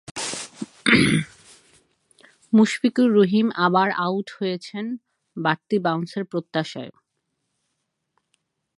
মুশফিকুর 2.53 3.09
রহিম 3.13 3.47
আবার 3.65 3.89
আউট 4.05 4.27
হয়েছেন 4.39 4.85
বাড়তি 5.37 5.77
বাউন্সের 5.79 6.23
প্রত্যাশায়। 6.25 6.91